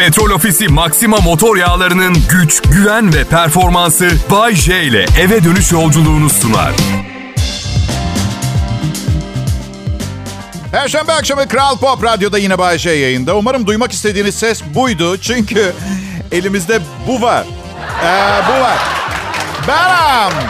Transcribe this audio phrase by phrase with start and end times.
[0.00, 6.30] Petrol Ofisi Maxima motor yağlarının güç, güven ve performansı Bay J ile eve dönüş yolculuğunu
[6.30, 6.72] sunar.
[10.72, 13.36] Perşembe akşamı Kral Pop Radyo'da yine Bay J yayında.
[13.36, 15.16] Umarım duymak istediğiniz ses buydu.
[15.16, 15.72] Çünkü
[16.32, 17.44] elimizde bu var.
[18.04, 18.78] Ee, bu var.
[19.68, 20.48] Benim.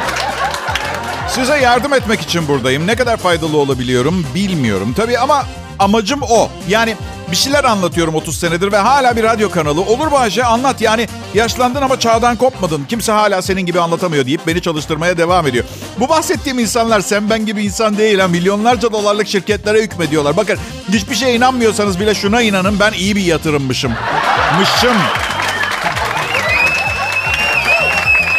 [1.28, 2.86] Size yardım etmek için buradayım.
[2.86, 4.94] Ne kadar faydalı olabiliyorum bilmiyorum.
[4.96, 5.46] Tabii ama
[5.80, 6.48] amacım o.
[6.68, 6.96] Yani
[7.30, 9.80] bir şeyler anlatıyorum 30 senedir ve hala bir radyo kanalı.
[9.80, 12.84] Olur Bahçe anlat yani yaşlandın ama çağdan kopmadın.
[12.88, 15.64] Kimse hala senin gibi anlatamıyor deyip beni çalıştırmaya devam ediyor.
[16.00, 18.18] Bu bahsettiğim insanlar sen ben gibi insan değil.
[18.18, 18.28] Ha.
[18.28, 20.36] Milyonlarca dolarlık şirketlere hükmediyorlar.
[20.36, 20.58] Bakın
[20.92, 23.92] hiçbir şeye inanmıyorsanız bile şuna inanın ben iyi bir yatırımmışım.
[24.58, 24.96] Mışım.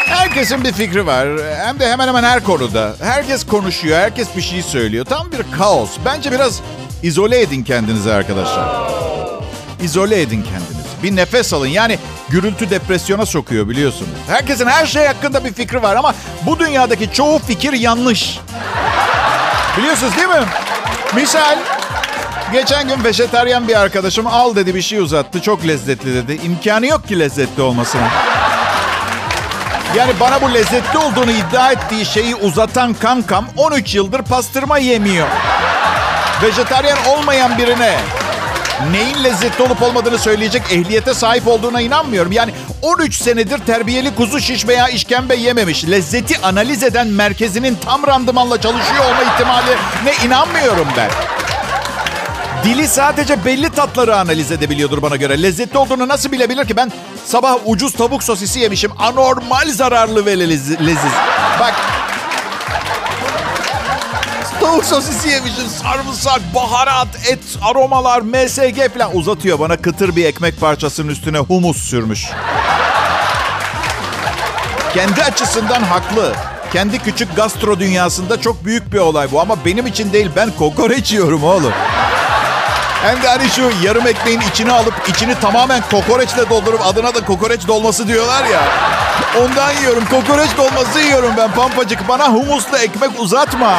[0.07, 1.27] Herkesin bir fikri var.
[1.65, 2.95] Hem de hemen hemen her konuda.
[3.01, 5.05] Herkes konuşuyor, herkes bir şey söylüyor.
[5.05, 5.89] Tam bir kaos.
[6.05, 6.61] Bence biraz
[7.03, 8.91] izole edin kendinizi arkadaşlar.
[9.83, 10.89] İzole edin kendinizi.
[11.03, 11.67] Bir nefes alın.
[11.67, 14.11] Yani gürültü depresyona sokuyor biliyorsunuz.
[14.27, 18.39] Herkesin her şey hakkında bir fikri var ama bu dünyadaki çoğu fikir yanlış.
[19.77, 20.45] Biliyorsunuz değil mi?
[21.15, 21.57] Misal
[22.53, 25.41] Geçen gün vejeteryan bir arkadaşım al dedi bir şey uzattı.
[25.41, 26.39] Çok lezzetli dedi.
[26.45, 28.07] İmkanı yok ki lezzetli olmasına.
[29.97, 35.27] Yani bana bu lezzetli olduğunu iddia ettiği şeyi uzatan kankam 13 yıldır pastırma yemiyor.
[36.43, 37.97] Vejetaryen olmayan birine
[38.91, 42.31] neyin lezzetli olup olmadığını söyleyecek ehliyete sahip olduğuna inanmıyorum.
[42.31, 45.85] Yani 13 senedir terbiyeli kuzu şiş veya işkembe yememiş.
[45.85, 49.71] Lezzeti analiz eden merkezinin tam randımanla çalışıyor olma ihtimali
[50.03, 51.09] ne inanmıyorum ben.
[52.63, 55.43] Dili sadece belli tatları analiz edebiliyordur bana göre.
[55.43, 56.77] Lezzetli olduğunu nasıl bilebilir ki?
[56.77, 56.91] Ben
[57.25, 58.91] sabah ucuz tavuk sosisi yemişim.
[58.99, 60.79] Anormal zararlı ve leziz.
[60.79, 61.11] leziz.
[61.59, 61.73] Bak
[64.61, 65.67] tavuk sosisi yemişim.
[65.67, 69.59] Sarımsak, baharat, et, aromalar, MSG falan uzatıyor.
[69.59, 72.29] Bana kıtır bir ekmek parçasının üstüne humus sürmüş.
[74.93, 76.33] Kendi açısından haklı.
[76.73, 79.41] Kendi küçük gastro dünyasında çok büyük bir olay bu.
[79.41, 80.29] Ama benim için değil.
[80.35, 81.73] Ben kokoreç yiyorum oğlum.
[83.03, 87.67] Hem de hani şu yarım ekmeğin içine alıp içini tamamen kokoreçle doldurup adına da kokoreç
[87.67, 88.61] dolması diyorlar ya.
[89.41, 90.03] Ondan yiyorum.
[90.05, 92.07] Kokoreç dolması yiyorum ben pampacık.
[92.07, 93.73] Bana humuslu ekmek uzatma.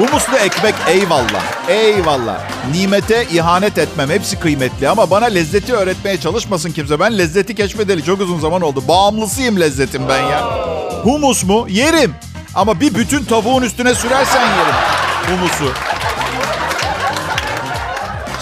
[0.00, 1.68] Humuslu ekmek eyvallah.
[1.68, 2.40] Eyvallah.
[2.72, 4.10] Nimete ihanet etmem.
[4.10, 7.00] Hepsi kıymetli ama bana lezzeti öğretmeye çalışmasın kimse.
[7.00, 8.82] Ben lezzeti keşfedeli çok uzun zaman oldu.
[8.88, 10.44] Bağımlısıyım lezzetim ben ya.
[11.04, 11.66] Humus mu?
[11.68, 12.14] Yerim.
[12.54, 14.74] Ama bir bütün tavuğun üstüne sürersen yerim.
[15.28, 15.72] Humusu.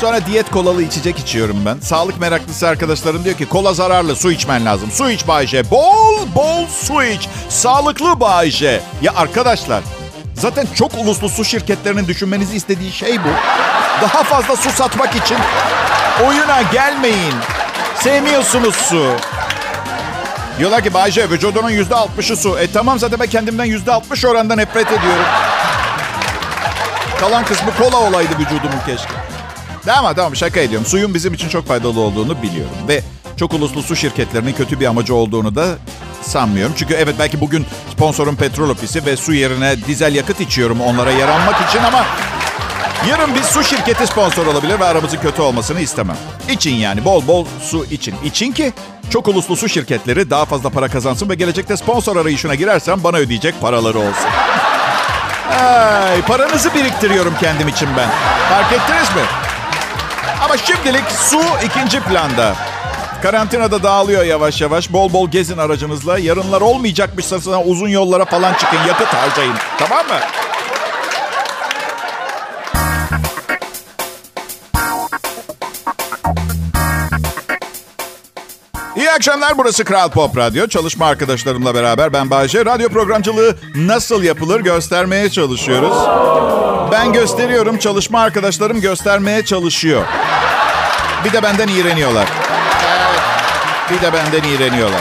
[0.01, 1.79] Sonra diyet kolalı içecek içiyorum ben.
[1.81, 4.91] Sağlık meraklısı arkadaşlarım diyor ki kola zararlı su içmen lazım.
[4.91, 5.71] Su iç Bayce.
[5.71, 7.29] Bol bol su iç.
[7.49, 8.81] Sağlıklı Bayce.
[9.03, 9.83] Ya arkadaşlar
[10.39, 13.29] zaten çok uluslu su şirketlerinin düşünmenizi istediği şey bu.
[14.03, 15.37] Daha fazla su satmak için
[16.27, 17.35] oyuna gelmeyin.
[17.95, 19.13] Sevmiyorsunuz su.
[20.59, 22.59] Diyorlar ki Bayce vücudunun yüzde altmışı su.
[22.59, 25.25] E tamam zaten ben kendimden yüzde altmış oranda nefret ediyorum.
[27.21, 29.13] Kalan kısmı kola olaydı vücudumun keşke.
[29.87, 30.87] Tamam tamam şaka ediyorum.
[30.87, 32.75] Suyun bizim için çok faydalı olduğunu biliyorum.
[32.89, 33.03] Ve
[33.37, 35.67] çok uluslu su şirketlerinin kötü bir amacı olduğunu da
[36.23, 36.75] sanmıyorum.
[36.77, 41.69] Çünkü evet belki bugün sponsorum petrol ofisi ve su yerine dizel yakıt içiyorum onlara yaranmak
[41.69, 42.07] için ama
[43.11, 46.17] yarın bir su şirketi sponsor olabilir ve aramızın kötü olmasını istemem.
[46.51, 48.15] İçin yani bol bol su için.
[48.25, 48.73] İçin ki
[49.11, 53.61] çok uluslu su şirketleri daha fazla para kazansın ve gelecekte sponsor arayışına girersem bana ödeyecek
[53.61, 54.31] paraları olsun.
[55.61, 58.09] Ay, paranızı biriktiriyorum kendim için ben.
[58.49, 59.23] Fark ettiniz mi?
[60.45, 62.55] Ama şimdilik su ikinci planda.
[63.23, 64.93] Karantinada dağılıyor yavaş yavaş.
[64.93, 66.19] Bol bol gezin aracınızla.
[66.19, 68.79] Yarınlar olmayacakmışsa sana uzun yollara falan çıkın.
[68.89, 69.55] Yakıt harcayın.
[69.79, 70.21] Tamam mı?
[78.97, 79.59] İyi akşamlar.
[79.59, 80.67] Burası Kral Pop Radyo.
[80.67, 82.65] Çalışma arkadaşlarımla beraber ben Bayce.
[82.65, 85.97] Radyo programcılığı nasıl yapılır göstermeye çalışıyoruz.
[86.93, 87.79] Ben gösteriyorum.
[87.79, 90.03] Çalışma arkadaşlarım göstermeye çalışıyor.
[91.25, 92.48] Bir de benden iğreniyorlar.
[93.91, 95.01] Bir de benden iğreniyorlar.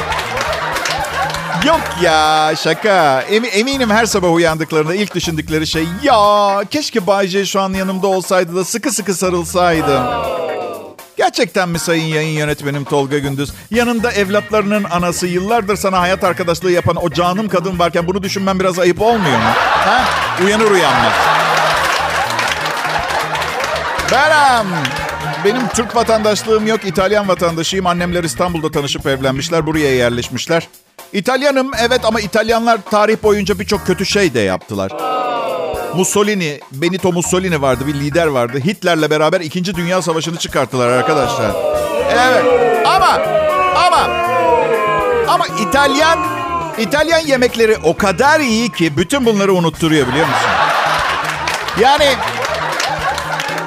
[1.66, 3.22] Yok ya şaka.
[3.22, 8.56] Em- eminim her sabah uyandıklarında ilk düşündükleri şey ya keşke Bayce şu an yanımda olsaydı
[8.56, 10.04] da sıkı sıkı sarılsaydım.
[11.18, 13.52] Gerçekten mi sayın yayın yönetmenim Tolga Gündüz?
[13.72, 18.80] Yanında evlatlarının anası yıllardır sana hayat arkadaşlığı yapan o canım kadın varken bunu düşünmen biraz
[18.80, 19.52] ayıp olmuyor mu?
[19.70, 20.04] Ha?
[20.46, 21.14] Uyanır uyanmaz.
[24.12, 25.07] Benim.
[25.46, 27.88] Benim Türk vatandaşlığım yok, İtalyan vatandaşıyım.
[27.88, 30.68] Annemler İstanbul'da tanışıp evlenmişler, buraya yerleşmişler.
[31.14, 34.92] İtalyanım evet ama İtalyanlar tarih boyunca birçok kötü şey de yaptılar.
[35.96, 38.60] Mussolini, Benito Mussolini vardı bir lider vardı.
[38.66, 39.76] Hitler'le beraber 2.
[39.76, 41.52] Dünya Savaşı'nı çıkarttılar arkadaşlar.
[42.12, 42.46] Evet
[42.88, 43.20] ama
[43.76, 44.10] ama
[45.28, 46.20] ama İtalyan
[46.78, 50.50] İtalyan yemekleri o kadar iyi ki bütün bunları unutturuyor biliyor musun?
[51.82, 52.06] Yani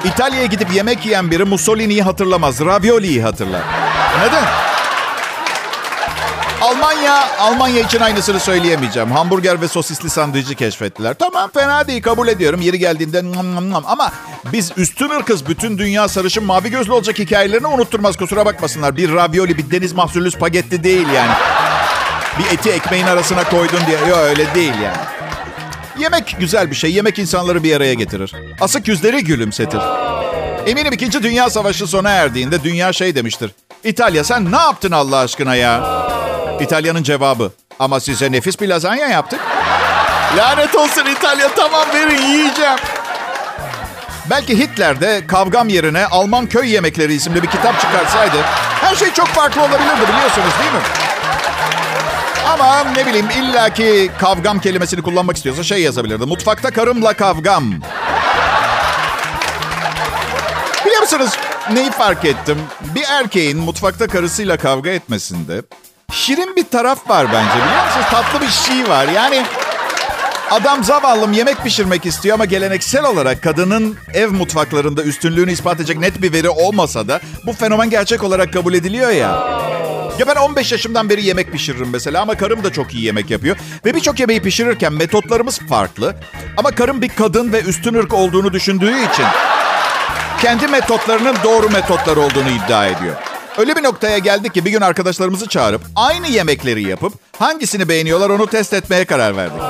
[0.05, 2.59] İtalya'ya gidip yemek yiyen biri Mussolini'yi hatırlamaz.
[2.59, 3.61] Ravioli'yi hatırlar.
[4.19, 4.43] Neden?
[6.61, 9.11] Almanya, Almanya için aynısını söyleyemeyeceğim.
[9.11, 11.13] Hamburger ve sosisli sandviçi keşfettiler.
[11.13, 12.61] Tamam fena değil kabul ediyorum.
[12.61, 13.83] Yeri geldiğinde nam nam nam.
[13.87, 14.11] Ama
[14.53, 18.97] biz üstün ırkız bütün dünya sarışın mavi gözlü olacak hikayelerini unutturmaz kusura bakmasınlar.
[18.97, 21.31] Bir ravioli bir deniz mahsullü spagetti değil yani.
[22.39, 23.97] Bir eti ekmeğin arasına koydun diye.
[24.09, 25.20] Yok öyle değil yani.
[26.01, 26.91] Yemek güzel bir şey.
[26.93, 28.33] Yemek insanları bir araya getirir.
[28.61, 29.79] Asık yüzleri gülümsetir.
[30.67, 31.23] Eminim 2.
[31.23, 33.51] Dünya Savaşı sona erdiğinde dünya şey demiştir.
[33.83, 36.01] İtalya sen ne yaptın Allah aşkına ya?
[36.61, 37.51] İtalya'nın cevabı.
[37.79, 39.39] Ama size nefis bir lazanya yaptık.
[40.37, 42.77] Lanet olsun İtalya tamam verin yiyeceğim.
[44.29, 48.37] Belki Hitler de kavgam yerine Alman köy yemekleri isimli bir kitap çıkarsaydı
[48.81, 51.00] her şey çok farklı olabilirdi biliyorsunuz değil mi?
[52.53, 56.25] Ama ne bileyim illaki kavgam kelimesini kullanmak istiyorsa şey yazabilirdi.
[56.25, 57.71] Mutfakta karımla kavgam.
[60.85, 61.29] Biliyor musunuz
[61.73, 62.57] neyi fark ettim?
[62.95, 65.61] Bir erkeğin mutfakta karısıyla kavga etmesinde
[66.11, 68.05] şirin bir taraf var bence biliyor musunuz?
[68.11, 69.07] Tatlı bir şey var.
[69.07, 69.45] Yani
[70.51, 76.21] adam zavallım yemek pişirmek istiyor ama geleneksel olarak kadının ev mutfaklarında üstünlüğünü ispat edecek net
[76.21, 79.61] bir veri olmasa da bu fenomen gerçek olarak kabul ediliyor ya.
[80.21, 83.57] Ya ben 15 yaşımdan beri yemek pişiririm mesela ama karım da çok iyi yemek yapıyor.
[83.85, 86.15] Ve birçok yemeği pişirirken metotlarımız farklı.
[86.57, 89.25] Ama karım bir kadın ve üstün ırk olduğunu düşündüğü için
[90.41, 93.15] kendi metotlarının doğru metotlar olduğunu iddia ediyor.
[93.57, 98.47] Öyle bir noktaya geldik ki bir gün arkadaşlarımızı çağırıp aynı yemekleri yapıp hangisini beğeniyorlar onu
[98.47, 99.61] test etmeye karar verdik.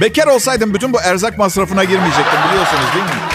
[0.00, 3.33] Bekar olsaydım bütün bu erzak masrafına girmeyecektim biliyorsunuz değil mi?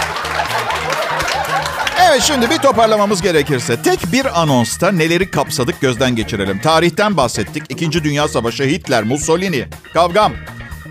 [2.12, 6.60] Evet şimdi bir toparlamamız gerekirse tek bir anonsta neleri kapsadık gözden geçirelim.
[6.60, 7.64] Tarihten bahsettik.
[7.70, 10.34] İkinci Dünya Savaşı, Hitler, Mussolini, kavgam.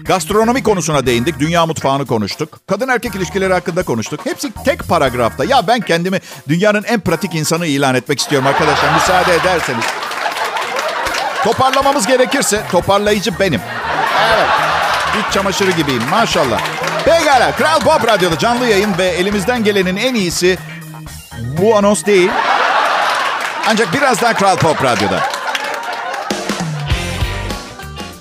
[0.04, 1.38] Gastronomi konusuna değindik.
[1.38, 2.60] Dünya mutfağını konuştuk.
[2.66, 4.20] Kadın erkek ilişkileri hakkında konuştuk.
[4.26, 5.44] Hepsi tek paragrafta.
[5.44, 8.94] Ya ben kendimi dünyanın en pratik insanı ilan etmek istiyorum arkadaşlar.
[8.94, 9.84] Müsaade ederseniz.
[11.44, 13.60] Toparlamamız gerekirse toparlayıcı benim.
[14.34, 14.48] Evet.
[15.20, 16.60] İç çamaşırı gibiyim maşallah.
[17.04, 20.58] Pekala Kral Pop Radyo'da canlı yayın ve elimizden gelenin en iyisi
[21.38, 22.30] bu anons değil.
[23.70, 25.20] Ancak birazdan Kral Pop Radyo'da.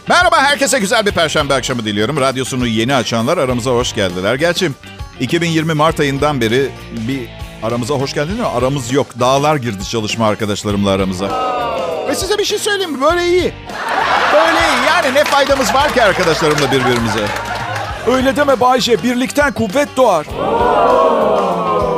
[0.08, 2.18] Merhaba herkese güzel bir perşembe akşamı diliyorum.
[2.22, 4.36] Radyosunu yeni açanlar aramıza hoş geldiler.
[4.36, 4.72] Gerçi
[5.20, 7.30] 2020 Mart ayından beri bir
[7.64, 8.46] aramıza hoş geldiniz mi?
[8.46, 9.08] Aramız yok.
[9.20, 11.58] Dağlar girdi çalışma arkadaşlarımla aramıza.
[12.08, 13.02] Ve size bir şey söyleyeyim mi?
[13.02, 13.54] Böyle iyi.
[14.34, 14.88] Böyle iyi.
[14.88, 17.26] Yani ne faydamız var ki arkadaşlarımla birbirimize?
[18.08, 19.04] Öyle deme Bayce.
[19.04, 20.26] Birlikten kuvvet doğar.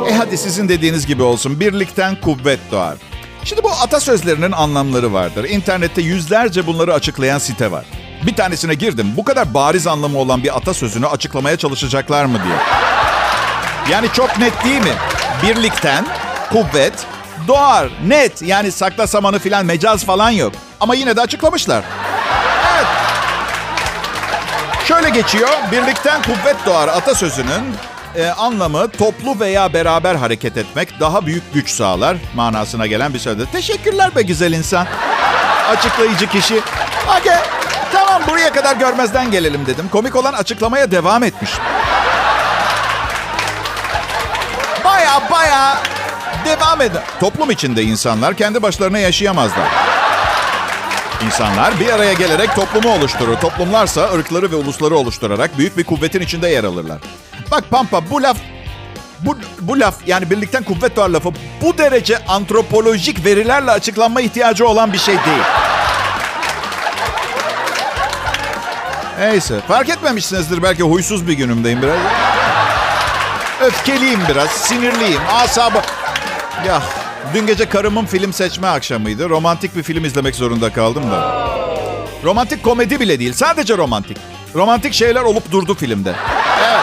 [0.08, 1.60] E hadi sizin dediğiniz gibi olsun.
[1.60, 2.96] Birlikten kuvvet doğar.
[3.44, 5.44] Şimdi bu atasözlerinin anlamları vardır.
[5.44, 7.84] İnternette yüzlerce bunları açıklayan site var.
[8.26, 9.12] Bir tanesine girdim.
[9.16, 12.56] Bu kadar bariz anlamı olan bir atasözünü açıklamaya çalışacaklar mı diye.
[13.90, 14.94] Yani çok net değil mi?
[15.42, 16.06] Birlikten
[16.52, 17.06] kuvvet
[17.48, 17.88] doğar.
[18.06, 18.42] Net.
[18.42, 20.52] Yani sakla samanı filan mecaz falan yok.
[20.80, 21.84] Ama yine de açıklamışlar.
[22.74, 22.86] Evet.
[24.84, 25.48] Şöyle geçiyor.
[25.72, 27.74] Birlikten kuvvet doğar atasözünün
[28.16, 33.46] e, anlamı toplu veya beraber hareket etmek daha büyük güç sağlar manasına gelen bir sözdür.
[33.46, 34.86] Teşekkürler be güzel insan.
[35.68, 36.60] Açıklayıcı kişi.
[37.20, 37.36] Okey.
[37.92, 39.88] Tamam buraya kadar görmezden gelelim dedim.
[39.92, 41.50] Komik olan açıklamaya devam etmiş.
[44.84, 45.78] Baya baya
[46.44, 47.02] devam eder.
[47.20, 49.68] Toplum içinde insanlar kendi başlarına yaşayamazlar.
[51.26, 53.36] İnsanlar bir araya gelerek toplumu oluşturur.
[53.36, 56.98] Toplumlarsa ırkları ve ulusları oluşturarak büyük bir kuvvetin içinde yer alırlar.
[57.50, 58.36] Bak Pampa bu laf
[59.20, 61.30] bu, bu laf yani birlikten kuvvet doğar lafı
[61.62, 65.42] bu derece antropolojik verilerle açıklanma ihtiyacı olan bir şey değil.
[69.18, 71.98] Neyse fark etmemişsinizdir belki huysuz bir günümdeyim biraz.
[73.60, 75.82] Öfkeliyim biraz, sinirliyim, asabı...
[76.66, 76.82] Ya
[77.34, 79.28] dün gece karımın film seçme akşamıydı.
[79.28, 81.46] Romantik bir film izlemek zorunda kaldım da.
[82.24, 84.16] Romantik komedi bile değil, sadece romantik.
[84.54, 86.14] Romantik şeyler olup durdu filmde.
[86.60, 86.80] Evet.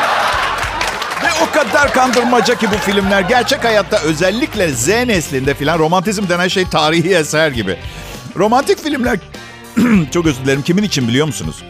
[1.23, 3.21] Ve o kadar kandırmaca ki bu filmler.
[3.21, 7.79] Gerçek hayatta özellikle Z neslinde filan romantizm denen şey tarihi eser gibi.
[8.35, 9.19] Romantik filmler
[10.11, 11.63] çok özür dilerim kimin için biliyor musunuz?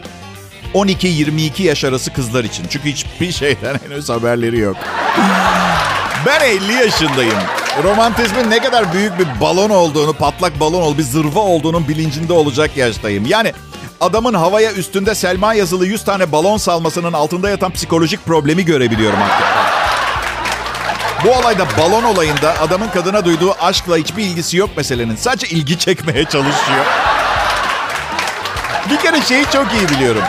[0.74, 2.66] 12-22 yaş arası kızlar için.
[2.70, 4.76] Çünkü hiçbir şeyden henüz haberleri yok.
[6.26, 7.38] Ben 50 yaşındayım.
[7.82, 12.76] Romantizmin ne kadar büyük bir balon olduğunu, patlak balon olduğunu, bir zırva olduğunun bilincinde olacak
[12.76, 13.26] yaştayım.
[13.26, 13.52] Yani
[14.00, 19.46] adamın havaya üstünde Selma yazılı 100 tane balon salmasının altında yatan psikolojik problemi görebiliyorum artık.
[21.24, 25.16] Bu olayda balon olayında adamın kadına duyduğu aşkla hiçbir ilgisi yok meselenin.
[25.16, 26.84] Sadece ilgi çekmeye çalışıyor.
[28.90, 30.22] Bir kere şeyi çok iyi biliyorum.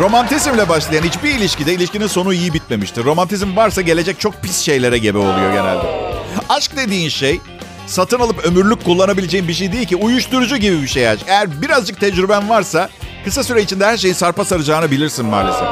[0.00, 3.04] Romantizmle başlayan hiçbir ilişkide ilişkinin sonu iyi bitmemiştir.
[3.04, 6.12] Romantizm varsa gelecek çok pis şeylere gebe oluyor genelde.
[6.48, 7.40] Aşk dediğin şey
[7.86, 9.96] satın alıp ömürlük kullanabileceğin bir şey değil ki.
[9.96, 11.24] Uyuşturucu gibi bir şey aşk.
[11.26, 12.90] Eğer birazcık tecrüben varsa
[13.24, 15.68] kısa süre içinde her şeyi sarpa saracağını bilirsin maalesef.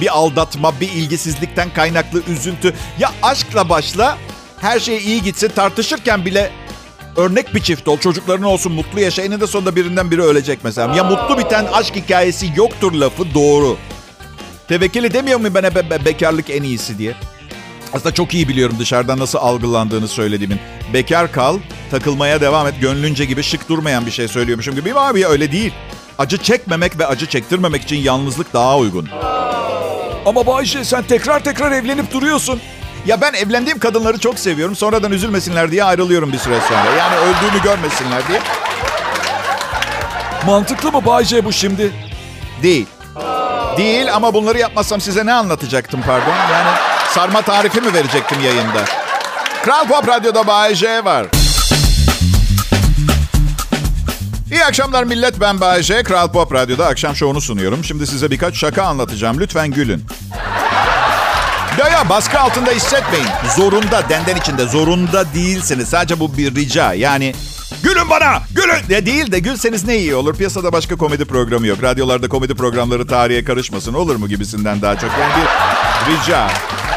[0.00, 2.74] Bir aldatma, bir ilgisizlikten kaynaklı üzüntü.
[2.98, 4.18] Ya aşkla başla,
[4.60, 5.52] her şey iyi gitsin.
[5.56, 6.50] Tartışırken bile
[7.16, 7.98] örnek bir çift ol.
[7.98, 9.22] Çocukların olsun, mutlu yaşa.
[9.22, 10.94] Eninde sonunda birinden biri ölecek mesela.
[10.96, 13.76] Ya mutlu biten aşk hikayesi yoktur lafı doğru.
[14.68, 17.14] Tevekkili demiyor muyum ben be- be- bekarlık en iyisi diye?
[17.92, 20.58] Aslında çok iyi biliyorum dışarıdan nasıl algılandığını söylediğimin.
[20.94, 21.58] Bekar kal,
[21.90, 24.94] takılmaya devam et, gönlünce gibi şık durmayan bir şey söylüyormuşum gibi.
[24.94, 25.72] Abi öyle değil.
[26.18, 29.08] Acı çekmemek ve acı çektirmemek için yalnızlık daha uygun.
[30.26, 32.60] Ama Bayşe sen tekrar tekrar evlenip duruyorsun.
[33.06, 34.76] Ya ben evlendiğim kadınları çok seviyorum.
[34.76, 36.96] Sonradan üzülmesinler diye ayrılıyorum bir süre sonra.
[36.98, 38.40] Yani öldüğümü görmesinler diye.
[40.46, 41.92] Mantıklı mı Bayce bu şimdi?
[42.62, 42.86] Değil.
[43.76, 46.34] Değil ama bunları yapmasam size ne anlatacaktım pardon?
[46.52, 46.68] Yani
[47.14, 48.84] sarma tarifi mi verecektim yayında?
[49.64, 51.26] Kral Pop Radyo'da Bay J var.
[54.52, 56.02] İyi akşamlar millet ben Bay J.
[56.02, 57.84] Kral Pop Radyo'da akşam şovunu sunuyorum.
[57.84, 59.40] Şimdi size birkaç şaka anlatacağım.
[59.40, 60.04] Lütfen gülün.
[61.80, 63.26] Ya ya baskı altında hissetmeyin.
[63.56, 65.88] Zorunda, denden içinde zorunda değilsiniz.
[65.88, 66.92] Sadece bu bir rica.
[66.94, 67.34] Yani
[67.82, 70.34] gülün bana, gülün de değil de gülseniz ne iyi olur.
[70.34, 71.82] Piyasada başka komedi programı yok.
[71.82, 75.10] Radyolarda komedi programları tarihe karışmasın olur mu gibisinden daha çok.
[75.20, 75.44] Yani
[76.08, 76.48] bir rica.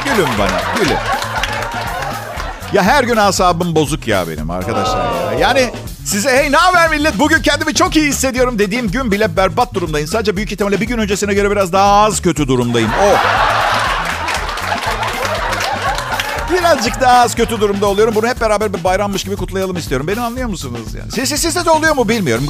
[0.05, 0.97] Gülün bana, gülün.
[2.73, 5.39] Ya her gün asabım bozuk ya benim arkadaşlar ya.
[5.39, 5.71] Yani
[6.05, 10.07] size hey ne haber millet bugün kendimi çok iyi hissediyorum dediğim gün bile berbat durumdayım.
[10.07, 12.89] Sadece büyük ihtimalle bir gün öncesine göre biraz daha az kötü durumdayım.
[13.03, 13.17] Oh.
[16.53, 18.15] Birazcık daha az kötü durumda oluyorum.
[18.15, 20.07] Bunu hep beraber bir bayrammış gibi kutlayalım istiyorum.
[20.07, 20.95] Beni anlıyor musunuz?
[20.97, 21.11] Yani?
[21.11, 22.47] Siz, sizde de oluyor mu bilmiyorum.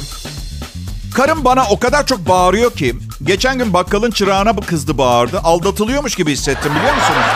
[1.14, 2.94] Karım bana o kadar çok bağırıyor ki.
[3.22, 5.38] Geçen gün bakkalın çırağına kızdı bağırdı.
[5.38, 7.26] Aldatılıyormuş gibi hissettim biliyor musunuz?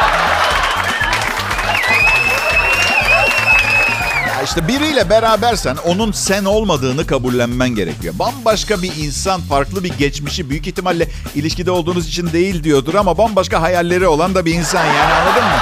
[4.44, 8.14] İşte biriyle berabersen onun sen olmadığını kabullenmen gerekiyor.
[8.18, 13.62] Bambaşka bir insan, farklı bir geçmişi büyük ihtimalle ilişkide olduğunuz için değil diyordur ama bambaşka
[13.62, 15.58] hayalleri olan da bir insan yani anladın mı?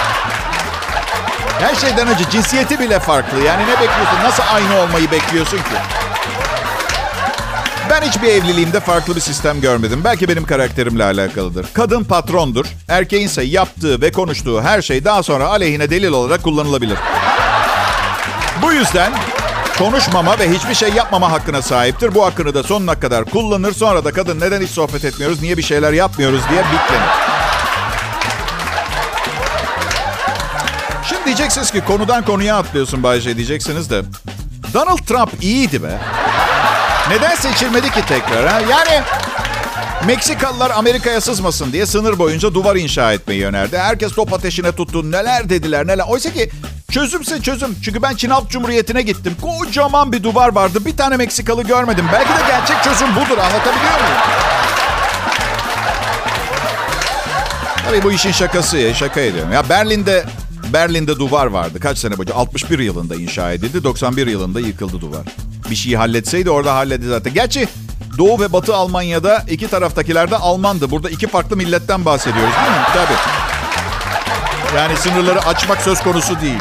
[1.61, 3.43] Her şeyden önce cinsiyeti bile farklı.
[3.43, 4.23] Yani ne bekliyorsun?
[4.25, 5.75] Nasıl aynı olmayı bekliyorsun ki?
[7.91, 10.01] Ben hiçbir evliliğimde farklı bir sistem görmedim.
[10.05, 11.67] Belki benim karakterimle alakalıdır.
[11.73, 12.67] Kadın patrondur.
[12.89, 16.99] Erkeğinse yaptığı ve konuştuğu her şey daha sonra aleyhine delil olarak kullanılabilir.
[18.63, 19.13] Bu yüzden
[19.79, 22.15] konuşmama ve hiçbir şey yapmama hakkına sahiptir.
[22.15, 23.73] Bu hakkını da sonuna kadar kullanır.
[23.73, 27.11] Sonra da kadın neden hiç sohbet etmiyoruz, niye bir şeyler yapmıyoruz diye bitlenir.
[31.09, 34.03] Şimdi diyeceksiniz ki konudan konuya atlıyorsun Bayce diyeceksiniz de.
[34.75, 35.99] Donald Trump iyiydi be.
[37.11, 38.61] Neden seçilmedi ki tekrar ha?
[38.71, 39.03] Yani
[40.07, 43.79] Meksikalılar Amerika'ya sızmasın diye sınır boyunca duvar inşa etmeyi önerdi.
[43.79, 45.13] Herkes top ateşine tuttu.
[45.13, 46.05] Neler dediler neler.
[46.09, 46.51] Oysa ki
[46.91, 47.77] çözümse çözüm.
[47.85, 49.37] Çünkü ben Çin Halk Cumhuriyeti'ne gittim.
[49.43, 50.85] Kocaman bir duvar vardı.
[50.85, 52.05] Bir tane Meksikalı görmedim.
[52.13, 53.39] Belki de gerçek çözüm budur.
[53.39, 54.17] Anlatabiliyor muyum?
[57.87, 58.95] Tabii bu işin şakası ya.
[58.95, 59.53] Şaka ediyorum.
[59.53, 60.25] Ya Berlin'de
[60.73, 61.81] Berlin'de duvar vardı.
[61.81, 62.35] Kaç sene boyunca?
[62.35, 63.85] 61 yılında inşa edildi.
[63.85, 65.23] 91 yılında yıkıldı duvar.
[65.71, 67.35] Bir şeyi halletseydi orada halledildi zaten.
[67.35, 67.69] Gerçi
[68.19, 70.91] Doğu ve Batı Almanya'da iki taraftakiler de Almandı.
[70.91, 72.87] Burada iki farklı milletten bahsediyoruz değil mi?
[72.95, 73.47] Tabii.
[74.77, 76.61] Yani sınırları açmak söz konusu değil.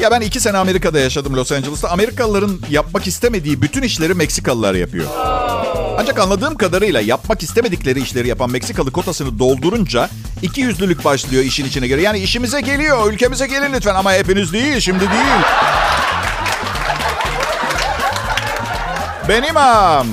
[0.00, 1.88] Ya ben iki sene Amerika'da yaşadım Los Angeles'ta.
[1.88, 5.06] Amerikalıların yapmak istemediği bütün işleri Meksikalılar yapıyor.
[5.98, 10.08] Ancak anladığım kadarıyla yapmak istemedikleri işleri yapan Meksikalı kotasını doldurunca
[10.42, 12.02] iki yüzlülük başlıyor işin içine göre.
[12.02, 15.42] Yani işimize geliyor, ülkemize gelin lütfen ama hepiniz değil, şimdi değil.
[19.28, 20.06] Benim am,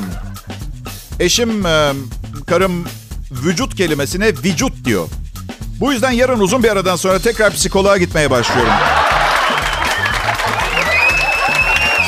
[1.20, 1.64] eşim,
[2.48, 2.86] karım
[3.32, 5.08] vücut kelimesine vücut diyor.
[5.80, 8.74] Bu yüzden yarın uzun bir aradan sonra tekrar psikoloğa gitmeye başlıyorum.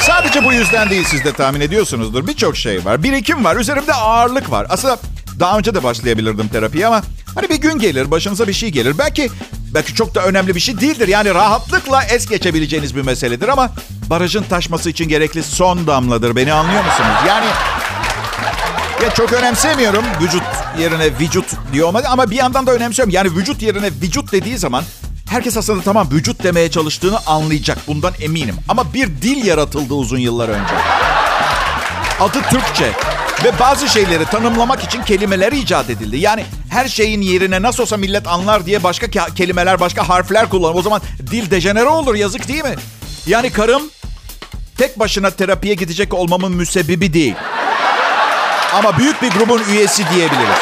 [0.02, 2.28] Sadece bu yüzden değil siz de tahmin ediyorsunuzdur.
[2.28, 3.04] Birçok şey var.
[3.04, 3.56] Birikim var.
[3.56, 4.68] Üzerimde ağırlık var.
[4.70, 4.98] Aslında
[5.40, 7.02] daha önce de başlayabilirdim terapiye ama
[7.36, 8.98] hani bir gün gelir, başınıza bir şey gelir.
[8.98, 9.30] Belki
[9.74, 11.08] belki çok da önemli bir şey değildir.
[11.08, 13.70] Yani rahatlıkla es geçebileceğiniz bir meseledir ama
[14.10, 16.36] barajın taşması için gerekli son damladır.
[16.36, 17.10] Beni anlıyor musunuz?
[17.28, 17.46] Yani
[19.04, 20.44] ya çok önemsemiyorum vücut
[20.80, 23.14] yerine vücut diyor ama bir yandan da önemsiyorum.
[23.14, 24.84] Yani vücut yerine vücut dediği zaman
[25.30, 27.78] herkes aslında tamam vücut demeye çalıştığını anlayacak.
[27.88, 28.56] Bundan eminim.
[28.70, 30.74] Ama bir dil yaratıldı uzun yıllar önce.
[32.20, 32.92] Adı Türkçe.
[33.44, 36.18] Ve bazı şeyleri tanımlamak için kelimeler icat edildi.
[36.18, 40.76] Yani her şeyin yerine nasıl olsa millet anlar diye başka kelimeler, başka harfler kullanır.
[40.76, 41.02] O zaman
[41.32, 42.76] dil dejenere olur yazık değil mi?
[43.26, 43.84] Yani karım
[44.78, 47.36] tek başına terapiye gidecek olmamın müsebbibi değil.
[48.74, 50.58] Ama büyük bir grubun üyesi diyebiliriz.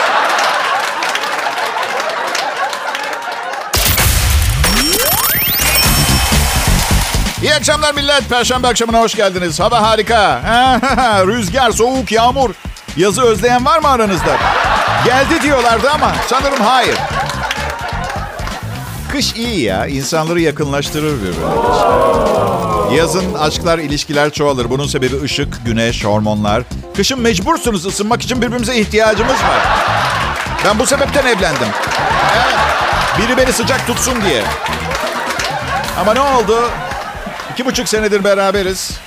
[7.42, 8.30] İyi akşamlar millet.
[8.30, 9.60] Perşembe akşamına hoş geldiniz.
[9.60, 10.42] Hava harika.
[11.28, 12.50] Rüzgar, soğuk, yağmur.
[12.98, 14.38] Yazı özleyen var mı aranızda?
[15.06, 16.98] Geldi diyorlardı ama sanırım hayır.
[19.12, 19.86] Kış iyi ya.
[19.88, 21.46] İnsanları yakınlaştırır birbirine.
[22.96, 24.70] Yazın aşklar, ilişkiler çoğalır.
[24.70, 26.64] Bunun sebebi ışık, güneş, hormonlar.
[26.96, 29.68] Kışın mecbursunuz ısınmak için birbirimize ihtiyacımız var.
[30.66, 31.68] Ben bu sebepten evlendim.
[32.36, 32.56] Evet.
[33.18, 34.44] Biri beni sıcak tutsun diye.
[36.00, 36.70] Ama ne oldu?
[37.54, 39.00] İki buçuk senedir beraberiz.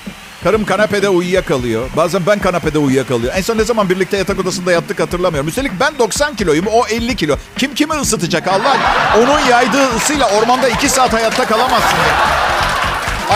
[0.45, 1.89] Karım kanapede uyuyakalıyor.
[1.97, 3.33] Bazen ben kanapede uyuyakalıyor.
[3.37, 5.49] En son ne zaman birlikte yatak odasında yattık hatırlamıyorum.
[5.49, 7.37] Üstelik ben 90 kiloyum, o 50 kilo.
[7.59, 8.77] Kim kimi ısıtacak Allah?
[9.19, 12.17] Onun yaydığı ısıyla ormanda 2 saat hayatta kalamazsın ya.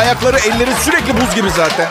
[0.00, 1.88] Ayakları, elleri sürekli buz gibi zaten.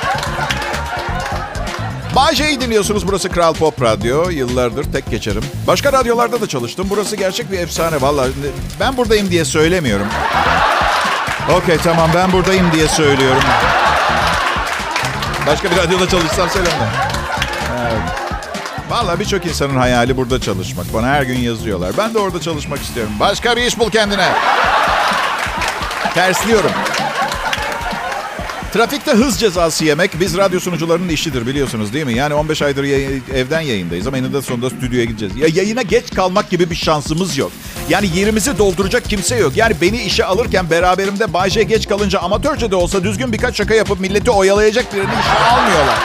[2.15, 3.07] Bağcay'ı dinliyorsunuz.
[3.07, 4.29] Burası Kral Pop Radyo.
[4.29, 5.43] Yıllardır tek geçerim.
[5.67, 6.87] Başka radyolarda da çalıştım.
[6.89, 8.01] Burası gerçek bir efsane.
[8.01, 8.29] Vallahi
[8.79, 10.07] ben buradayım diye söylemiyorum.
[11.57, 13.43] Okey tamam ben buradayım diye söylüyorum.
[15.47, 16.89] Başka bir radyoda çalışsam söylemem.
[18.89, 20.93] Valla birçok insanın hayali burada çalışmak.
[20.93, 21.91] Bana her gün yazıyorlar.
[21.97, 23.13] Ben de orada çalışmak istiyorum.
[23.19, 24.29] Başka bir iş bul kendine.
[26.13, 26.71] Tersliyorum.
[28.73, 32.13] Trafikte hız cezası yemek biz radyo sunucularının işidir biliyorsunuz değil mi?
[32.13, 35.35] Yani 15 aydır yay- evden yayındayız ama eninde sonunda stüdyoya gideceğiz.
[35.37, 37.51] Ya yayına geç kalmak gibi bir şansımız yok.
[37.89, 39.57] Yani yerimizi dolduracak kimse yok.
[39.57, 43.99] Yani beni işe alırken beraberimde Bayce geç kalınca amatörce de olsa düzgün birkaç şaka yapıp
[43.99, 45.97] milleti oyalayacak birini işe almıyorlar.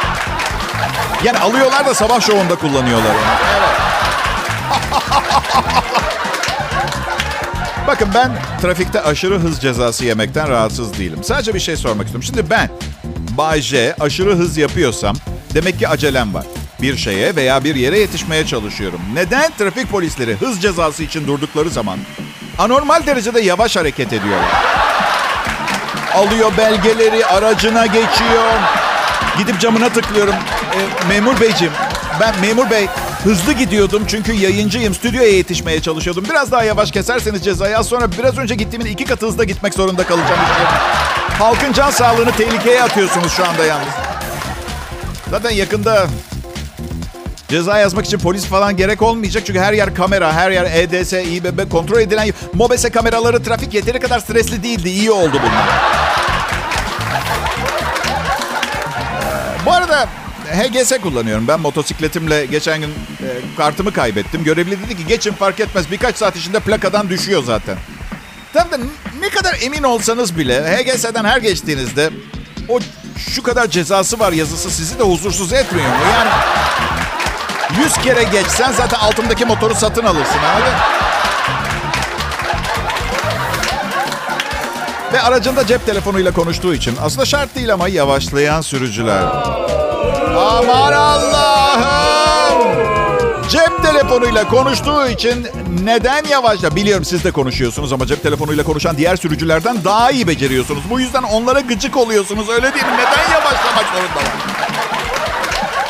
[1.25, 3.21] Yani alıyorlar da sabah şovunda kullanıyorlar onu.
[3.59, 3.71] Evet.
[7.87, 8.33] Bakın ben
[8.63, 11.25] trafikte aşırı hız cezası yemekten rahatsız değilim.
[11.25, 12.23] Sadece bir şey sormak istiyorum.
[12.23, 12.71] Şimdi ben
[13.37, 15.17] Bay J aşırı hız yapıyorsam
[15.55, 16.45] demek ki acelem var.
[16.83, 19.01] Bir şeye veya bir yere yetişmeye çalışıyorum.
[19.15, 21.99] Neden trafik polisleri hız cezası için durdukları zaman
[22.59, 24.65] anormal derecede yavaş hareket ediyorlar?
[26.15, 28.53] Alıyor belgeleri, aracına geçiyor.
[29.39, 30.35] Gidip camına tıklıyorum.
[30.35, 31.73] E, memur beyciğim,
[32.21, 32.87] ben memur bey
[33.25, 34.95] hızlı gidiyordum çünkü yayıncıyım.
[34.95, 36.25] Stüdyoya yetişmeye çalışıyordum.
[36.31, 40.05] Biraz daha yavaş keserseniz cezayı az sonra biraz önce gittiğimin iki katı hızda gitmek zorunda
[40.05, 40.41] kalacağım.
[41.39, 43.89] Halkın can sağlığını tehlikeye atıyorsunuz şu anda yalnız.
[45.31, 46.07] Zaten yakında
[47.51, 49.43] Ceza yazmak için polis falan gerek olmayacak.
[49.47, 52.33] Çünkü her yer kamera, her yer EDS, İBB kontrol edilen...
[52.55, 54.89] MOBESE kameraları trafik yeteri kadar stresli değildi.
[54.89, 55.69] İyi oldu bunlar.
[59.67, 60.09] Bu arada
[60.51, 61.49] HGS kullanıyorum.
[61.49, 64.45] Ben motosikletimle geçen gün e, kartımı kaybettim.
[64.45, 65.91] Görevli dedi ki geçin fark etmez.
[65.91, 67.77] Birkaç saat içinde plakadan düşüyor zaten.
[68.53, 68.77] Tabii de
[69.21, 72.11] ne kadar emin olsanız bile HGS'den her geçtiğinizde
[72.69, 72.79] o
[73.17, 75.95] şu kadar cezası var yazısı sizi de huzursuz etmiyor mu?
[76.13, 76.31] Yani
[77.79, 80.39] 100 kere geçsen zaten altındaki motoru satın alırsın.
[80.55, 80.75] Anladın?
[85.13, 89.23] Ve aracında cep telefonuyla konuştuğu için aslında şart değil ama yavaşlayan sürücüler.
[90.37, 92.61] Aman Allah'ım!
[93.49, 95.47] Cep telefonuyla konuştuğu için
[95.85, 96.77] neden yavaşla?
[96.77, 100.83] Biliyorum siz de konuşuyorsunuz ama cep telefonuyla konuşan diğer sürücülerden daha iyi beceriyorsunuz.
[100.91, 102.49] Bu yüzden onlara gıcık oluyorsunuz.
[102.49, 102.93] Öyle değil mi?
[102.93, 104.60] Neden yavaşlamak zorundalar?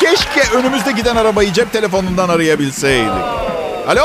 [0.01, 3.11] Keşke önümüzde giden arabayı cep telefonundan arayabilseydik.
[3.87, 4.03] Alo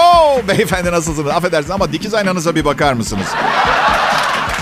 [0.49, 1.31] beyefendi nasılsınız?
[1.31, 3.27] Affedersiniz ama dikiz aynanıza bir bakar mısınız?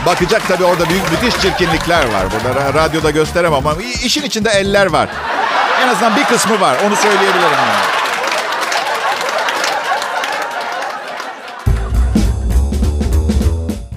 [0.07, 2.27] Bakacak tabii orada büyük müthiş çirkinlikler var.
[2.33, 5.09] Burada radyoda gösteremem ama işin içinde eller var.
[5.85, 6.77] En azından bir kısmı var.
[6.87, 7.43] Onu söyleyebilirim.
[7.43, 7.95] Yani.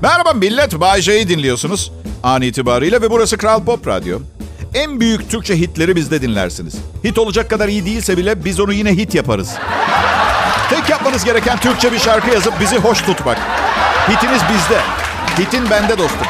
[0.02, 0.80] Merhaba millet.
[0.80, 1.92] Bay J'yi dinliyorsunuz.
[2.24, 4.20] An itibariyle ve burası Kral Pop Radyo.
[4.74, 6.76] En büyük Türkçe hitleri bizde dinlersiniz.
[7.04, 9.50] Hit olacak kadar iyi değilse bile biz onu yine hit yaparız.
[10.70, 13.38] Tek yapmanız gereken Türkçe bir şarkı yazıp bizi hoş tutmak.
[14.10, 14.80] Hitiniz bizde.
[15.40, 16.28] Hitin bende dostum.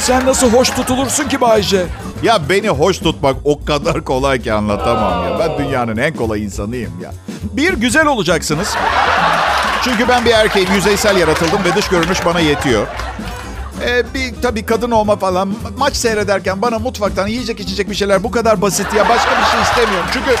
[0.00, 1.86] Sen nasıl hoş tutulursun ki Bayce?
[2.22, 5.38] Ya beni hoş tutmak o kadar kolay ki anlatamam ya.
[5.38, 7.12] Ben dünyanın en kolay insanıyım ya.
[7.42, 8.76] Bir güzel olacaksınız.
[9.84, 12.86] Çünkü ben bir erkeğim, yüzeysel yaratıldım ve dış görünüş bana yetiyor.
[13.82, 15.54] Ee, bir tabii kadın olma falan.
[15.78, 19.08] Maç seyrederken bana mutfaktan yiyecek içecek bir şeyler bu kadar basit ya.
[19.08, 20.06] Başka bir şey istemiyorum.
[20.12, 20.36] Çünkü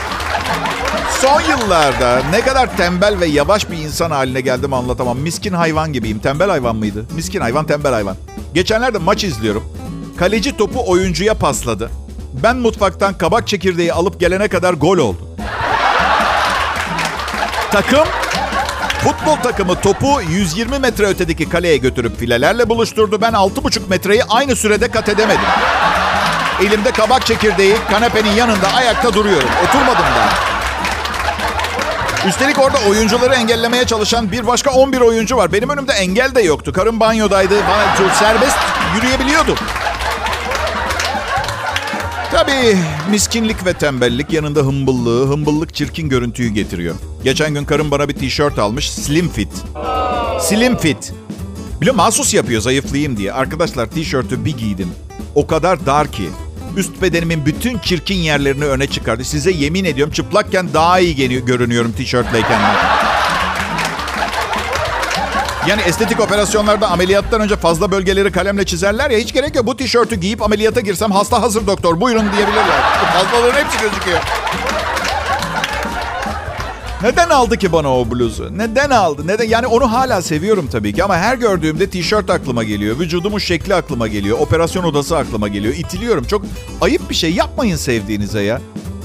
[1.20, 5.18] son yıllarda ne kadar tembel ve yavaş bir insan haline geldim anlatamam.
[5.18, 6.18] Miskin hayvan gibiyim.
[6.18, 7.04] Tembel hayvan mıydı?
[7.14, 8.16] Miskin hayvan, tembel hayvan.
[8.54, 9.64] Geçenlerde maç izliyorum.
[10.18, 11.90] Kaleci topu oyuncuya pasladı.
[12.42, 15.28] Ben mutfaktan kabak çekirdeği alıp gelene kadar gol oldu.
[17.72, 18.04] takım
[19.04, 23.20] futbol takımı topu 120 metre ötedeki kaleye götürüp filelerle buluşturdu.
[23.20, 25.40] Ben 6,5 metreyi aynı sürede kat edemedim.
[26.60, 29.48] Elimde kabak çekirdeği kanepenin yanında ayakta duruyorum.
[29.64, 30.50] Oturmadım daha.
[32.28, 35.52] Üstelik orada oyuncuları engellemeye çalışan bir başka 11 oyuncu var.
[35.52, 36.72] Benim önümde engel de yoktu.
[36.72, 37.54] Karım banyodaydı.
[37.68, 38.58] Bana serbest
[38.96, 39.56] yürüyebiliyordum.
[42.30, 42.76] Tabii
[43.10, 46.94] miskinlik ve tembellik yanında hımbıllığı, hımbıllık çirkin görüntüyü getiriyor.
[47.24, 48.90] Geçen gün karım bana bir tişört almış.
[48.90, 49.52] Slim fit.
[50.40, 51.12] Slim fit.
[51.80, 53.32] Biliyor mahsus yapıyor zayıflayayım diye.
[53.32, 54.88] Arkadaşlar tişörtü bir giydim.
[55.34, 56.28] O kadar dar ki.
[56.76, 59.24] Üst bedenimin bütün çirkin yerlerini öne çıkardı.
[59.24, 62.60] Size yemin ediyorum çıplakken daha iyi görünüyorum tişörtleyken.
[65.70, 69.66] Yani estetik operasyonlarda ameliyattan önce fazla bölgeleri kalemle çizerler ya hiç gerek yok.
[69.66, 72.82] Bu tişörtü giyip ameliyata girsem hasta hazır doktor buyurun diyebilirler.
[73.14, 74.18] Fazlaların hepsi gözüküyor.
[77.02, 78.58] Neden aldı ki bana o bluzu?
[78.58, 79.26] Neden aldı?
[79.26, 79.44] Neden?
[79.44, 82.98] Yani onu hala seviyorum tabii ki ama her gördüğümde tişört aklıma geliyor.
[82.98, 84.38] Vücudumun şekli aklıma geliyor.
[84.38, 85.74] Operasyon odası aklıma geliyor.
[85.74, 86.24] İtiliyorum.
[86.24, 86.42] Çok
[86.80, 87.32] ayıp bir şey.
[87.32, 88.60] Yapmayın sevdiğinize ya.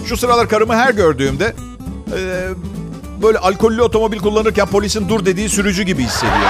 [0.05, 1.55] Şu sıralar karımı her gördüğümde
[2.17, 2.19] e,
[3.21, 6.41] böyle alkollü otomobil kullanırken polisin dur dediği sürücü gibi hissediyorum.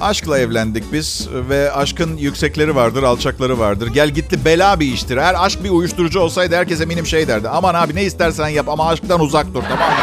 [0.00, 3.86] Aşkla evlendik biz ve aşkın yüksekleri vardır, alçakları vardır.
[3.86, 5.16] Gel gitti bela bir iştir.
[5.16, 7.48] Eğer aşk bir uyuşturucu olsaydı herkes eminim şey derdi.
[7.48, 9.96] Aman abi ne istersen yap ama aşktan uzak dur tamam mı?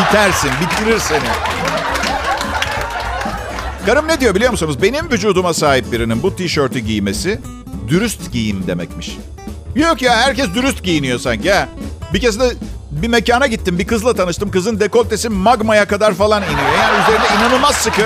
[0.00, 1.28] Bitersin, bitirir seni.
[3.86, 4.82] Karım ne diyor biliyor musunuz?
[4.82, 7.40] Benim vücuduma sahip birinin bu tişörtü giymesi
[7.88, 9.18] dürüst giyim demekmiş.
[9.74, 11.68] Yok ya herkes dürüst giyiniyor sanki ya.
[12.12, 12.52] Bir kez de
[12.90, 13.78] bir mekana gittim.
[13.78, 14.50] Bir kızla tanıştım.
[14.50, 16.72] Kızın dekoltesi magmaya kadar falan iniyor.
[16.78, 18.02] Yani üzerinde inanılmaz sıkı.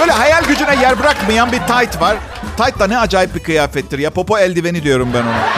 [0.00, 2.16] Böyle hayal gücüne yer bırakmayan bir tight var.
[2.56, 4.10] Tight da ne acayip bir kıyafettir ya.
[4.10, 5.48] Popo eldiveni diyorum ben ona.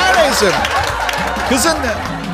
[0.00, 0.52] Her neyse.
[1.48, 1.76] Kızın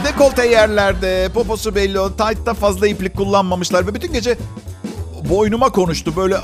[0.05, 1.99] dekolte yerlerde, poposu belli.
[2.19, 3.87] Tight'ta fazla iplik kullanmamışlar.
[3.87, 4.39] Ve bütün gece
[5.29, 6.17] boynuma konuştu.
[6.17, 6.37] Böyle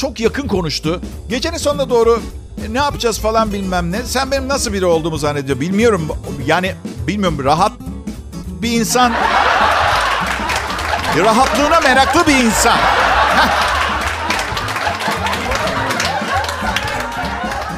[0.00, 1.00] çok yakın konuştu.
[1.28, 2.22] Gecenin sonuna doğru
[2.70, 4.02] ne yapacağız falan bilmem ne.
[4.04, 5.60] Sen benim nasıl biri olduğumu zannediyor.
[5.60, 6.08] Bilmiyorum.
[6.46, 6.74] Yani
[7.06, 7.72] bilmiyorum rahat
[8.62, 9.12] bir insan
[11.18, 12.78] Rahatlığına meraklı bir insan.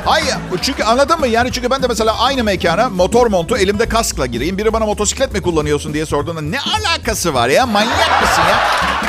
[0.06, 0.22] Ay
[0.62, 1.26] çünkü anladın mı?
[1.26, 4.58] Yani çünkü ben de mesela aynı mekana motor montu elimde kaskla gireyim.
[4.58, 7.66] Biri bana motosiklet mi kullanıyorsun diye sorduğunda ne alakası var ya?
[7.66, 8.58] Manyak mısın ya?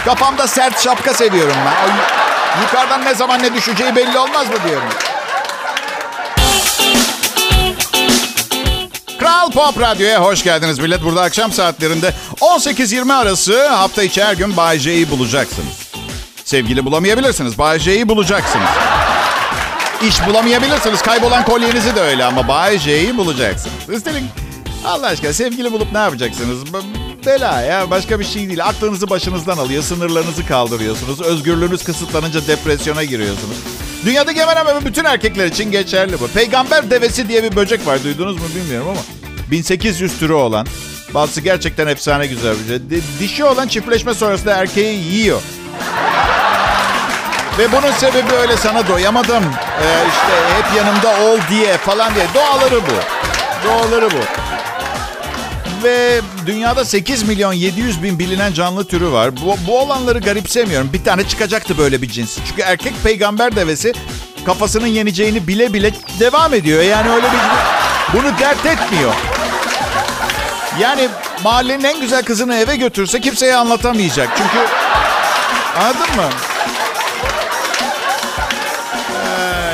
[0.05, 2.22] Kafamda sert şapka seviyorum ben.
[2.61, 4.89] Yukarıdan ne zaman ne düşeceği belli olmaz mı diyorum.
[9.19, 11.03] Kral Pop Radyo'ya hoş geldiniz millet.
[11.03, 15.89] Burada akşam saatlerinde 18-20 arası hafta içi her gün Bay J'yi bulacaksınız.
[16.45, 17.57] Sevgili bulamayabilirsiniz.
[17.57, 18.69] Bay J'yi bulacaksınız.
[20.07, 21.01] İş bulamayabilirsiniz.
[21.01, 23.89] Kaybolan kolyenizi de öyle ama Bay J'yi bulacaksınız.
[23.89, 24.23] Üstelik
[24.85, 26.73] Allah aşkına sevgili bulup ne yapacaksınız?
[27.25, 28.65] Bela ya başka bir şey değil.
[28.65, 29.83] Aklınızı başınızdan alıyor.
[29.83, 31.21] Sınırlarınızı kaldırıyorsunuz.
[31.21, 33.57] Özgürlüğünüz kısıtlanınca depresyona giriyorsunuz.
[34.05, 36.27] Dünyadaki hemen hemen bütün erkekler için geçerli bu.
[36.27, 38.03] Peygamber devesi diye bir böcek var.
[38.03, 38.99] Duydunuz mu bilmiyorum ama.
[39.51, 40.67] 1800 türü olan.
[41.13, 43.01] Bazısı gerçekten efsane güzel bir şey.
[43.19, 45.41] Dişi olan çiftleşme sonrasında erkeği yiyor.
[47.57, 49.43] Ve bunun sebebi öyle sana doyamadım.
[49.81, 52.25] Ee, işte hep yanımda ol diye falan diye.
[52.33, 52.93] Doğaları bu.
[53.67, 54.42] Doğaları bu.
[55.83, 59.37] Ve dünyada 8 milyon 700 bin bilinen canlı türü var.
[59.37, 60.93] Bu, bu olanları garipsemiyorum.
[60.93, 62.37] Bir tane çıkacaktı böyle bir cins.
[62.47, 63.93] Çünkü erkek peygamber devesi
[64.45, 66.81] kafasının yeneceğini bile bile devam ediyor.
[66.81, 67.39] Yani öyle bir...
[68.13, 69.13] Bunu dert etmiyor.
[70.79, 71.09] Yani
[71.43, 74.29] mahallenin en güzel kızını eve götürse kimseye anlatamayacak.
[74.37, 74.67] Çünkü
[75.77, 76.29] anladın mı?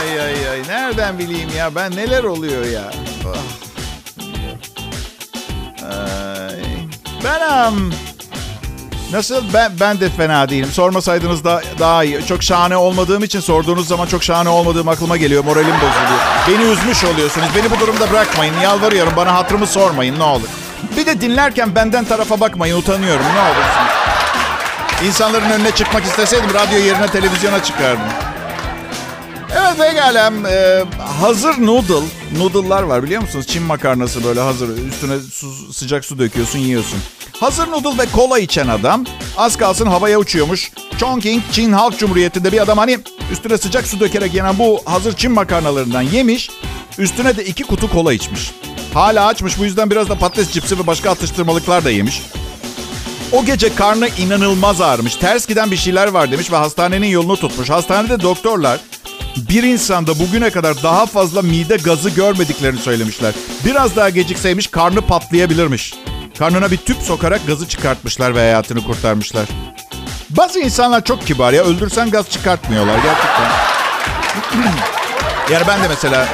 [0.01, 3.08] Ay ay ay nereden bileyim ya ben neler oluyor ya.
[7.23, 7.93] Ben um,
[9.11, 10.69] nasıl ben ben de fena değilim.
[10.71, 12.25] Sormasaydınız da daha iyi.
[12.25, 15.43] Çok şahane olmadığım için sorduğunuz zaman çok şahane olmadığım aklıma geliyor.
[15.43, 16.19] Moralim bozuluyor.
[16.47, 17.47] Beni üzmüş oluyorsunuz.
[17.55, 18.53] Beni bu durumda bırakmayın.
[18.59, 19.13] Yalvarıyorum.
[19.17, 20.47] Bana hatırımı sormayın ne olur.
[20.97, 22.77] Bir de dinlerken benden tarafa bakmayın.
[22.77, 23.25] Utanıyorum.
[23.35, 23.83] Ne olursun.
[25.07, 28.01] İnsanların önüne çıkmak isteseydim radyo yerine televizyona çıkardım.
[29.57, 30.33] Evet pekala.
[30.49, 30.83] Ee,
[31.21, 32.05] hazır noodle.
[32.37, 33.47] Noodle'lar var biliyor musunuz?
[33.47, 34.69] Çin makarnası böyle hazır.
[34.87, 36.99] Üstüne su, sıcak su döküyorsun yiyorsun.
[37.39, 39.05] Hazır noodle ve kola içen adam
[39.37, 40.71] az kalsın havaya uçuyormuş.
[40.97, 42.99] Chongqing Çin Halk Cumhuriyeti'nde bir adam hani
[43.31, 46.49] üstüne sıcak su dökerek yenen bu hazır Çin makarnalarından yemiş.
[46.97, 48.51] Üstüne de iki kutu kola içmiş.
[48.93, 52.21] Hala açmış bu yüzden biraz da patates cipsi ve başka atıştırmalıklar da yemiş.
[53.31, 55.15] O gece karnı inanılmaz ağrımış.
[55.15, 57.69] Ters giden bir şeyler var demiş ve hastanenin yolunu tutmuş.
[57.69, 58.79] Hastanede doktorlar
[59.49, 63.33] bir insanda bugüne kadar daha fazla mide gazı görmediklerini söylemişler.
[63.65, 65.93] Biraz daha gecikseymiş karnı patlayabilirmiş.
[66.39, 69.45] Karnına bir tüp sokarak gazı çıkartmışlar ve hayatını kurtarmışlar.
[70.29, 71.63] Bazı insanlar çok kibar ya.
[71.63, 73.51] Öldürsen gaz çıkartmıyorlar gerçekten.
[75.53, 76.27] yani ben de mesela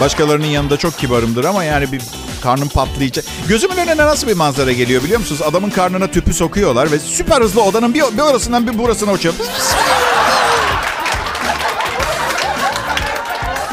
[0.00, 2.02] başkalarının yanında çok kibarımdır ama yani bir
[2.42, 3.24] karnım patlayacak.
[3.48, 5.42] Gözümün önüne nasıl bir manzara geliyor biliyor musunuz?
[5.42, 9.34] Adamın karnına tüpü sokuyorlar ve süper hızlı odanın bir, bir orasından bir burasına uçuyor.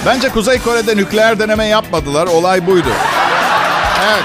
[0.05, 2.27] Bence Kuzey Kore'de nükleer deneme yapmadılar.
[2.27, 2.89] Olay buydu.
[4.09, 4.23] Evet.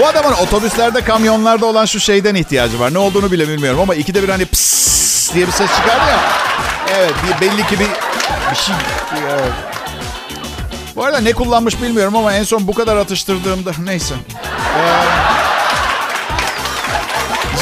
[0.00, 2.94] Bu adamın otobüslerde, kamyonlarda olan şu şeyden ihtiyacı var.
[2.94, 6.18] Ne olduğunu bile bilmiyorum ama ikide bir hani pıs diye bir ses çıkardı ya.
[6.96, 7.88] Evet, bir, belli ki bir,
[8.50, 8.74] bir şey...
[9.30, 9.52] Evet.
[10.96, 14.14] Bu arada ne kullanmış bilmiyorum ama en son bu kadar atıştırdığımda neyse.
[14.78, 15.31] Ee,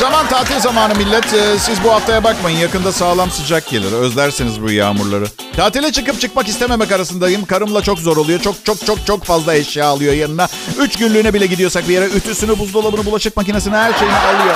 [0.00, 1.34] zaman tatil zamanı millet.
[1.34, 2.58] Ee, siz bu haftaya bakmayın.
[2.58, 3.92] Yakında sağlam sıcak gelir.
[3.92, 5.24] Özlersiniz bu yağmurları.
[5.56, 7.44] Tatile çıkıp çıkmak istememek arasındayım.
[7.44, 8.40] Karımla çok zor oluyor.
[8.40, 10.48] Çok çok çok çok fazla eşya alıyor yanına.
[10.78, 14.54] Üç günlüğüne bile gidiyorsak bir yere ütüsünü, buzdolabını, bulaşık makinesini her şeyini alıyor.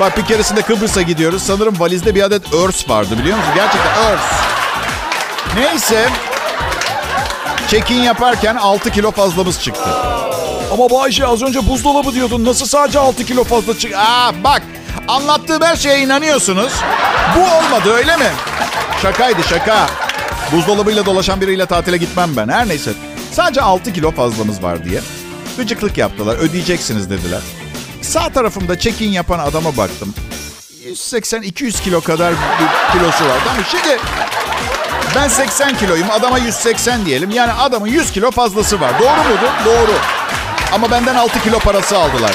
[0.00, 1.42] Bak bir keresinde Kıbrıs'a gidiyoruz.
[1.42, 3.52] Sanırım valizde bir adet örs vardı biliyor musun?
[3.54, 4.22] Gerçekten örs.
[5.54, 6.08] Neyse.
[7.68, 9.90] Check-in yaparken 6 kilo fazlamız çıktı.
[10.72, 12.44] Ama Bayşe az önce buzdolabı diyordun.
[12.44, 13.98] Nasıl sadece 6 kilo fazla çıktı?
[13.98, 14.62] Aa bak
[15.08, 16.72] anlattığım her şeye inanıyorsunuz.
[17.36, 18.30] Bu olmadı öyle mi?
[19.02, 19.86] Şakaydı şaka.
[20.52, 22.48] Buzdolabıyla dolaşan biriyle tatile gitmem ben.
[22.48, 22.90] Her neyse.
[23.32, 25.00] Sadece 6 kilo fazlamız var diye.
[25.56, 26.36] Gıcıklık yaptılar.
[26.36, 27.40] Ödeyeceksiniz dediler.
[28.02, 30.14] Sağ tarafımda check-in yapan adama baktım.
[30.86, 33.98] 180-200 kilo kadar bir kilosu vardı ama şimdi
[35.14, 37.30] ben 80 kiloyum adama 180 diyelim.
[37.30, 38.92] Yani adamın 100 kilo fazlası var.
[39.00, 39.64] Doğru mudur?
[39.64, 39.92] Doğru.
[40.72, 42.32] Ama benden 6 kilo parası aldılar.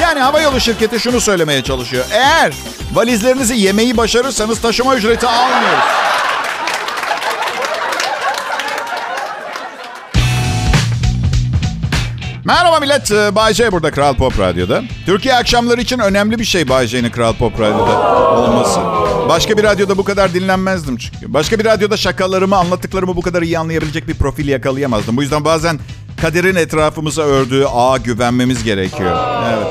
[0.00, 2.04] Yani havayolu şirketi şunu söylemeye çalışıyor.
[2.12, 2.52] Eğer
[2.92, 5.84] valizlerinizi yemeyi başarırsanız taşıma ücreti almıyoruz.
[12.44, 13.10] Merhaba millet.
[13.10, 14.82] Ee, Bay J burada Kral Pop Radyo'da.
[15.06, 18.80] Türkiye akşamları için önemli bir şey Bay J'nin Kral Pop Radyo'da olması.
[19.28, 21.34] Başka bir radyoda bu kadar dinlenmezdim çünkü.
[21.34, 25.16] Başka bir radyoda şakalarımı, anlattıklarımı bu kadar iyi anlayabilecek bir profil yakalayamazdım.
[25.16, 25.78] Bu yüzden bazen
[26.20, 29.16] kaderin etrafımıza ördüğü ağa güvenmemiz gerekiyor.
[29.54, 29.66] Evet.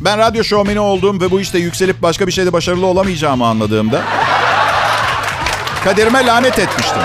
[0.00, 4.00] Ben radyo şovmeni olduğum ve bu işte yükselip başka bir şeyde başarılı olamayacağımı anladığımda
[5.84, 7.02] kaderime lanet etmiştim.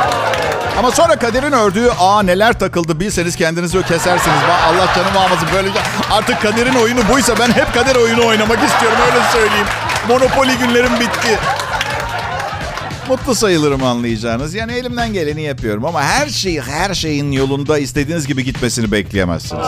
[0.80, 4.38] Ama sonra kaderin ördüğü aa neler takıldı bilseniz kendinizi kesersiniz.
[4.68, 5.80] Allah canımı almasın böylece.
[6.12, 9.68] Artık kaderin oyunu buysa ben hep kader oyunu oynamak istiyorum öyle söyleyeyim.
[10.10, 11.40] Monopoly günlerim bitti.
[13.10, 14.54] Mutlu sayılırım anlayacağınız.
[14.54, 19.66] Yani elimden geleni yapıyorum ama her şey her şeyin yolunda istediğiniz gibi gitmesini bekleyemezsiniz.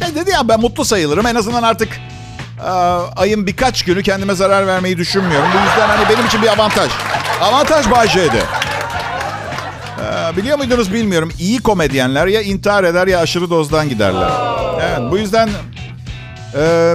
[0.00, 1.26] Ne dedi ya ben mutlu sayılırım.
[1.26, 1.88] En azından artık
[2.66, 2.70] e,
[3.16, 5.48] ayın birkaç günü kendime zarar vermeyi düşünmüyorum.
[5.54, 6.90] Bu yüzden hani benim için bir avantaj.
[7.40, 8.42] Avantaj Bay J'de.
[10.04, 11.32] Ee, biliyor muydunuz bilmiyorum.
[11.38, 14.30] İyi komedyenler ya intihar eder ya aşırı dozdan giderler.
[14.82, 15.48] Evet bu yüzden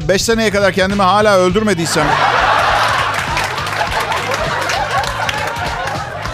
[0.07, 2.07] 5 e, seneye kadar kendimi hala öldürmediysem...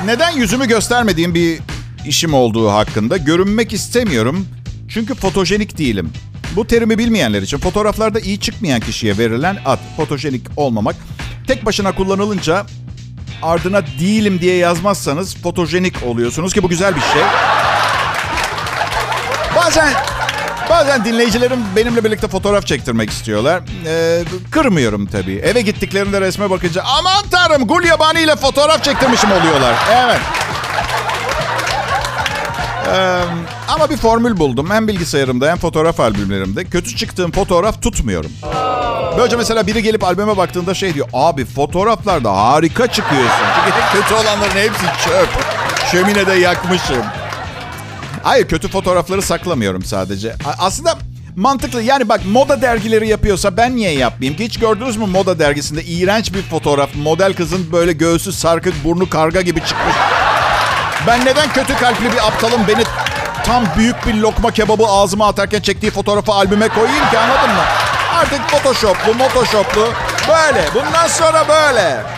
[0.05, 1.59] Neden yüzümü göstermediğim bir
[2.05, 4.47] işim olduğu hakkında görünmek istemiyorum.
[4.89, 6.13] Çünkü fotojenik değilim.
[6.55, 10.95] Bu terimi bilmeyenler için fotoğraflarda iyi çıkmayan kişiye verilen ad, fotojenik olmamak.
[11.47, 12.65] Tek başına kullanılınca
[13.41, 17.21] ardına değilim diye yazmazsanız fotojenik oluyorsunuz ki bu güzel bir şey.
[19.55, 19.93] Bazen
[20.69, 23.61] bazen dinleyicilerim benimle birlikte fotoğraf çektirmek istiyorlar.
[23.85, 25.35] Ee, kırmıyorum tabii.
[25.35, 29.75] Eve gittiklerinde resme bakınca aman tanrım Gulyabani ile fotoğraf çektirmişim oluyorlar.
[29.95, 30.19] Evet.
[32.93, 33.21] Ee,
[33.67, 34.69] ama bir formül buldum.
[34.71, 36.65] Hem bilgisayarımda hem fotoğraf albümlerimde.
[36.65, 38.31] Kötü çıktığım fotoğraf tutmuyorum.
[39.17, 41.07] Böylece mesela biri gelip albüme baktığında şey diyor.
[41.13, 43.29] Abi fotoğraflarda harika çıkıyorsun.
[43.65, 45.29] Çünkü kötü olanların hepsi çöp.
[45.91, 47.03] Şöminede yakmışım.
[48.25, 50.35] Hayır kötü fotoğrafları saklamıyorum sadece.
[50.59, 50.97] Aslında
[51.35, 51.81] mantıklı.
[51.81, 54.45] Yani bak moda dergileri yapıyorsa ben niye yapmayayım ki?
[54.45, 56.89] Hiç gördünüz mü moda dergisinde iğrenç bir fotoğraf.
[56.95, 59.95] Model kızın böyle göğsü sarkık, burnu karga gibi çıkmış.
[61.07, 62.83] Ben neden kötü kalpli bir aptalın beni
[63.43, 67.63] tam büyük bir lokma kebabı ağzıma atarken çektiği fotoğrafı albüme koyayım ki anladın mı?
[68.15, 69.89] Artık photoshoplu, motoshoplu
[70.27, 70.65] böyle.
[70.75, 72.14] Bundan sonra böyle.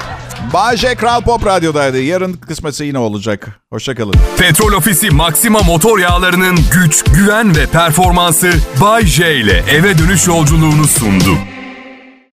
[0.54, 2.02] Bay J Kral Pop Radyo'daydı.
[2.02, 3.60] Yarın kısmetse yine olacak.
[3.70, 4.14] Hoşçakalın.
[4.38, 10.88] Petrol Ofisi Maxima motor yağlarının güç, güven ve performansı Bay J ile eve dönüş yolculuğunu
[10.88, 11.38] sundu.